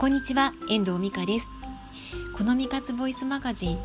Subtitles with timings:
[0.00, 1.50] こんにちは遠藤美香です。
[2.34, 3.78] このみかつボイスマガジン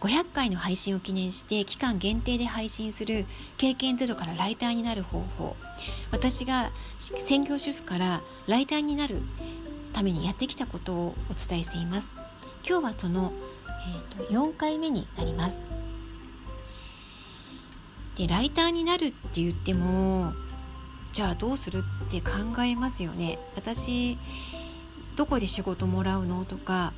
[0.00, 3.26] 500回の配信を記念して期間限定で配信する
[3.56, 5.56] 経験ゼロからライターになる方法。
[6.12, 9.20] 私が専業主婦からライターになる
[9.92, 12.14] ためにやってきたことをお伝えしています。
[12.64, 13.32] 今日はその、
[14.20, 15.58] えーと、4回目になります。
[18.14, 20.34] でライターになるって言っても
[21.12, 22.30] じゃあどうするって考
[22.62, 23.40] えますよね。
[23.56, 24.16] 私
[25.16, 26.44] どこで仕事もらうの？
[26.44, 26.92] とか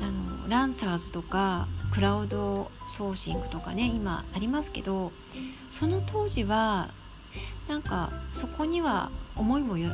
[0.00, 5.12] あのランサーズとかクラウドソーシングとかね今ありますけど
[5.68, 6.90] その当時は
[7.68, 9.90] なんかそこには思いもよ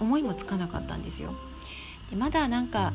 [0.00, 1.34] 思いもつかなかったんですよ。
[2.10, 2.92] でまだなんか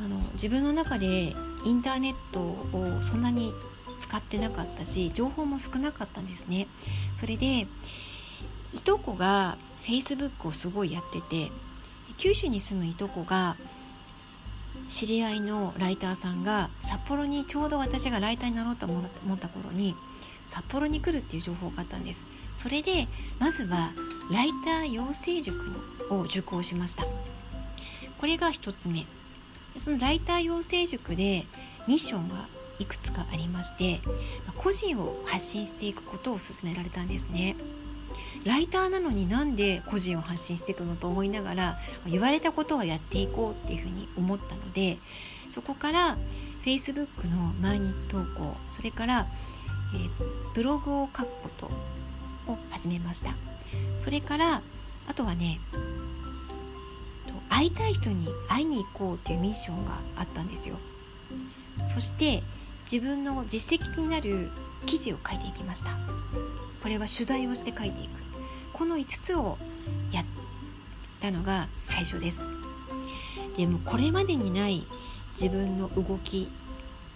[0.00, 3.54] あの自分の中でインターネットをそんなに
[4.00, 6.66] 使ってなかったし情報も少なかったんですね。
[7.14, 7.66] それで
[8.74, 11.50] いとこが Facebook をすごいやってて
[12.16, 13.56] 九州に住むいとこが
[14.88, 19.02] 知り合いのライターさんが札幌にちょうど私がライターになろうと思
[19.34, 19.94] った頃に
[20.46, 22.26] 札幌に来るっていう情報があったんです。
[22.54, 23.92] それでまずは
[24.30, 25.58] ライター養成塾
[26.10, 27.04] を受講しました。
[28.18, 29.06] これが1つ目。
[29.78, 31.46] そのライター養成塾で
[31.88, 32.46] ミッションが
[32.78, 34.00] いくつかありまして
[34.56, 37.56] 個人を発信していくことを勧められたんですね。
[38.44, 44.98] ライターなのになんで個人を発信していくのと思いながら言われたことはやっていこうっていうふうに思ったので
[45.48, 46.18] そこから
[46.64, 49.26] Facebook の毎日投稿それから、
[49.94, 51.66] えー、ブログを書くこと
[52.52, 53.34] を始めました。
[53.96, 54.62] それから
[55.08, 55.60] あとはね
[57.48, 60.76] 会いたい人に会いに行こうっていうミッションがあったんですよ。
[61.86, 62.42] そして
[62.90, 64.50] 自分の実績になる
[64.86, 65.90] 記事を書いていきました。
[66.82, 68.31] これは取材をして書いていく。
[68.72, 69.58] この5つを
[70.10, 70.24] やっ
[71.20, 72.42] たのが最初です。
[73.56, 74.86] でもこれまでにない
[75.32, 76.48] 自分の動き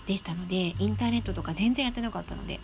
[0.07, 2.61] でしたのでインターネットとか全然やってなかったので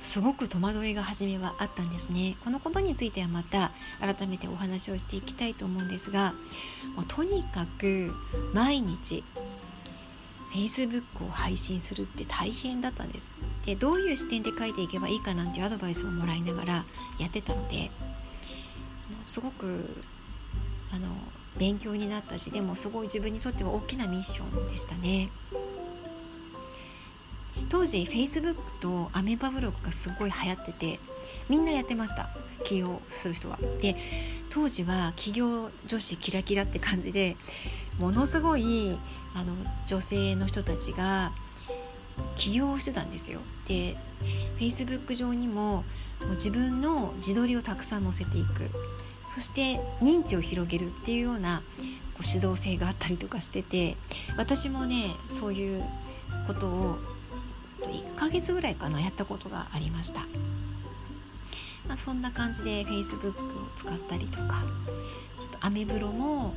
[0.00, 2.36] すごく戸惑いが初めはあったんですね。
[2.44, 6.34] このことについてはまた改めてお話をしていきたいと思うんですが
[6.94, 8.14] もうとにかく
[8.52, 9.24] 毎日
[10.52, 13.34] Facebook を配信するって大変だったんです。
[13.66, 16.84] でどういう視点で書いていけばいいかなんていうアドバイスをもらいながら
[17.18, 17.90] やってたので
[19.26, 19.90] すごく
[20.92, 21.08] あの
[21.58, 25.30] 勉強になったしでもすごい自分にとっては大きなミッションでしたね。
[27.70, 31.00] 当時 Facebook とアメバブログがすごい流行ってて
[31.48, 32.28] みんなやってました
[32.64, 33.58] 起業する人は。
[33.80, 33.96] で
[34.50, 37.36] 当時は起業女子キラキラって感じで
[37.98, 38.98] ものすごい
[39.34, 39.54] あの
[39.86, 41.32] 女性の人たちが
[42.36, 43.40] 起業してたんですよ。
[43.68, 43.96] で
[44.58, 45.84] Facebook 上にも
[46.20, 48.70] もう自分の自撮りをたくさん載せていく
[49.28, 51.62] そして認知を広げるっていうような
[52.14, 53.96] こう指導性があったりとかしてて
[54.36, 55.84] 私もねそういう
[56.46, 56.98] ことを
[57.82, 60.20] 1ヶ月ぐらいかなやったことがありました。
[61.86, 64.64] まあ、そんな感じで Facebook を使ったりとか
[65.38, 66.52] あとアメブロも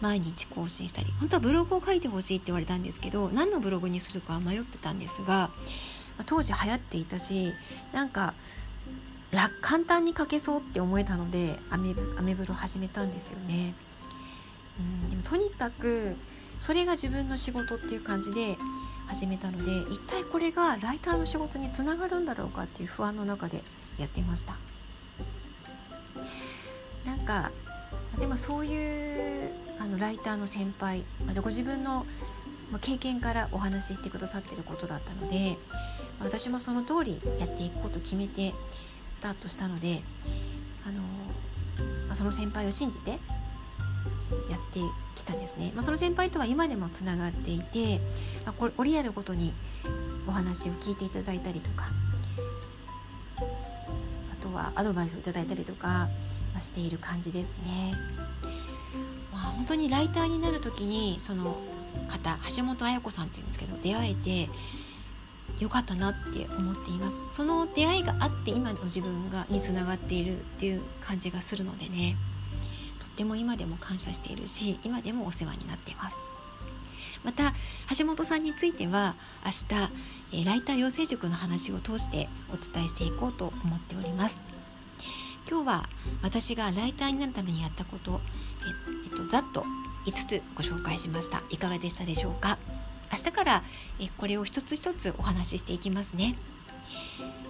[0.00, 5.50] 毎日更新したり本当はブログを書いてほしいって言われたんですけど何のブログにするか迷ってたんですが
[6.26, 7.52] 当時流行っていたし
[7.92, 8.34] なんか
[9.60, 13.74] 簡単に書けそうって思えたのでアメブロ始めたんですよね。
[14.78, 16.16] うんでもとにかく
[16.58, 18.56] それが自分の仕事っていう感じで
[19.06, 23.62] 始めたので一体これがライターの仕事につながるんだろうかっていう不安の中で
[23.98, 24.56] やってました。
[27.04, 27.52] なんか
[28.18, 32.06] でもそういうあのライターの先輩またご自分の
[32.80, 35.56] 経験からお話ししてくださってることだったので
[36.20, 38.54] 私もその通りやっていこうと決めて
[39.08, 40.02] スタートしたので
[40.86, 41.00] あの、
[42.06, 43.20] まあ、その先輩を信じてやっ
[44.72, 44.80] て
[45.14, 48.00] きたんですね、まあ、その先輩とは今でもつながっていて、
[48.44, 49.52] あ、これ折り合るごとに
[50.26, 51.90] お話を聞いていただいたりとか
[54.56, 56.08] はアドバイスをいただいたりとか
[56.58, 57.92] している感じですね。
[59.32, 61.56] まあ、本当にライターになる時にその
[62.08, 64.50] 方橋本彩子さんっていうんですけど出会えて
[65.60, 67.20] よかったなって思っています。
[67.28, 72.16] その出会いがあって今の自分がにつながっているっていう感じがするのでね。
[72.98, 76.16] とっても今でも感謝しているし今でもお世話になっています
[77.24, 77.54] また
[77.98, 79.14] 橋本さんについては
[79.44, 79.50] 明
[80.32, 84.38] 日、えライター養成塾の話を通してお伝えしていこうと思っております。
[85.48, 85.88] 今日は
[86.22, 88.20] 私がライターになるためにやったこと
[88.62, 89.64] え、えっと、ざっと
[90.04, 91.42] 5つご紹介しました。
[91.50, 92.58] いかがでしたでしょうか？
[93.12, 93.62] 明日から
[94.00, 96.36] えこれを一つ一つお話ししていきますね。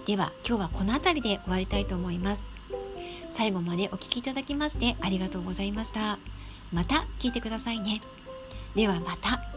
[0.05, 2.43] では今日はこの辺りで終わりたいと思います。
[3.29, 6.19] 最後までお聴きいただきましてありがとうございました。
[6.71, 8.01] また聞いてくださいね。
[8.77, 9.56] ではまた。